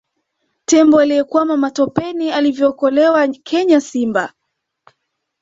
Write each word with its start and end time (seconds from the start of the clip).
Tembo 0.65 0.99
aliyekwama 0.99 1.57
matopeni 1.57 2.31
alivyookolewa 2.31 3.27
Kenya 3.27 3.81
Simba 3.81 4.33